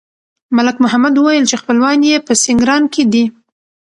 ملک 0.55 0.75
محمد 0.83 1.13
وویل 1.17 1.45
چې 1.49 1.59
خپلوان 1.61 1.97
یې 2.09 2.15
په 2.27 2.33
سینګران 2.43 2.83
کې 2.93 3.03
دي. 3.13 3.25